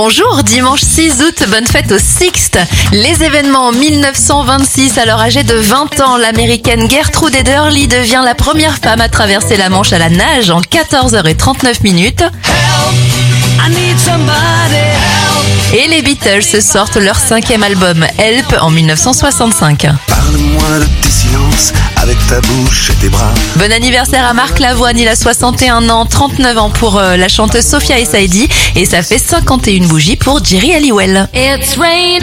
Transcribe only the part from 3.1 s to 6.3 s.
événements en 1926, alors âgée de 20 ans,